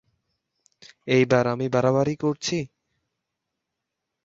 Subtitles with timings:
[1.07, 2.57] এইবার আমি বাড়াবাড়ি করছি?